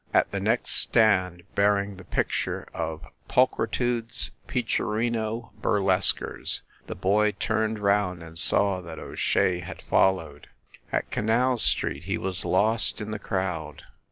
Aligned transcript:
At 0.15 0.31
the 0.31 0.39
next 0.39 0.71
stand, 0.71 1.43
bearing 1.53 1.97
the 1.97 2.03
picture 2.03 2.67
of 2.73 3.05
"Pulchritude 3.29 4.09
s 4.09 4.31
Peacherino 4.47 5.51
Bur 5.61 5.79
lesquers," 5.79 6.63
the 6.87 6.95
boy 6.95 7.33
turned 7.33 7.77
round 7.77 8.23
and 8.23 8.35
saw 8.35 8.81
that 8.81 8.97
O 8.97 9.13
Shea 9.13 9.59
had 9.59 9.83
followed. 9.83 10.47
At 10.91 11.11
Canal 11.11 11.59
Street 11.59 12.05
he 12.05 12.17
was 12.17 12.43
lost 12.45 12.99
in 12.99 13.11
the 13.11 13.19
crowd. 13.19 13.83